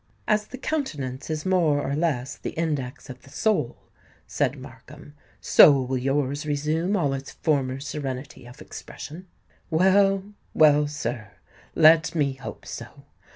"As 0.27 0.47
the 0.47 0.57
countenance 0.57 1.29
is 1.29 1.45
more 1.45 1.79
or 1.79 1.93
less 1.95 2.35
the 2.35 2.53
index 2.57 3.07
of 3.07 3.21
the 3.21 3.29
soul," 3.29 3.77
said 4.25 4.57
Markham, 4.57 5.13
"so 5.39 5.79
will 5.79 5.95
yours 5.99 6.43
resume 6.43 6.97
all 6.97 7.13
its 7.13 7.33
former 7.33 7.79
serenity 7.79 8.47
of 8.47 8.63
expression." 8.63 9.27
"Well—well, 9.69 10.87
sir: 10.87 11.33
let 11.75 12.15
me 12.15 12.33
hope 12.33 12.65
so! 12.65 13.05